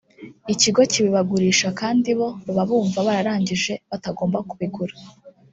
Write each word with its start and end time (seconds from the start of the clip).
ikigo 0.53 0.81
kibibagurisha 0.91 1.67
kandi 1.79 2.09
bo 2.19 2.29
baba 2.45 2.63
bumva 2.69 2.99
bararangije 3.07 3.73
batagomba 3.89 4.37
kubigura 4.49 4.93